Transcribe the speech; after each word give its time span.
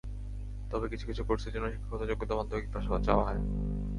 তবে 0.71 0.85
কিছু 0.89 1.05
কিছু 1.05 1.21
কোর্সের 1.23 1.53
জন্য 1.53 1.65
শিক্ষাগত 1.73 2.01
যোগ্যতা 2.09 2.33
মাধ্যমিক 2.35 2.67
পাস 2.73 2.85
চাওয়া 3.05 3.23
হয়। 3.27 3.41